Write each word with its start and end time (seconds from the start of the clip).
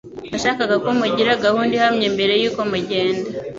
Ndashaka 0.27 0.63
ko 0.83 0.89
mugira 0.99 1.41
gahunda 1.45 1.71
ihamye 1.77 2.07
mbere 2.15 2.33
yuko 2.41 2.59
mugenda 2.71 3.27